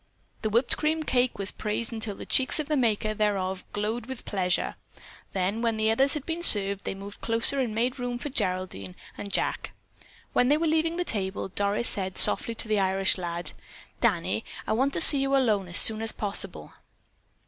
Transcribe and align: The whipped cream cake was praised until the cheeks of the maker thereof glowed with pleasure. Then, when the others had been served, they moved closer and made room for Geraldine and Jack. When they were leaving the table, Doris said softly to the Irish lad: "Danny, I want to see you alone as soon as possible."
The 0.41 0.49
whipped 0.49 0.77
cream 0.77 1.03
cake 1.03 1.37
was 1.37 1.51
praised 1.51 1.93
until 1.93 2.15
the 2.15 2.25
cheeks 2.25 2.59
of 2.59 2.67
the 2.67 2.75
maker 2.75 3.13
thereof 3.13 3.63
glowed 3.71 4.07
with 4.07 4.25
pleasure. 4.25 4.73
Then, 5.33 5.61
when 5.61 5.77
the 5.77 5.91
others 5.91 6.15
had 6.15 6.25
been 6.25 6.41
served, 6.41 6.85
they 6.85 6.95
moved 6.95 7.21
closer 7.21 7.59
and 7.59 7.75
made 7.75 7.99
room 7.99 8.17
for 8.17 8.29
Geraldine 8.29 8.95
and 9.15 9.31
Jack. 9.31 9.73
When 10.33 10.49
they 10.49 10.57
were 10.57 10.65
leaving 10.65 10.97
the 10.97 11.03
table, 11.05 11.49
Doris 11.49 11.87
said 11.87 12.17
softly 12.17 12.55
to 12.55 12.67
the 12.67 12.79
Irish 12.79 13.19
lad: 13.19 13.51
"Danny, 13.99 14.43
I 14.65 14.73
want 14.73 14.91
to 14.95 15.01
see 15.01 15.19
you 15.19 15.35
alone 15.35 15.67
as 15.67 15.77
soon 15.77 16.01
as 16.01 16.11
possible." 16.11 16.73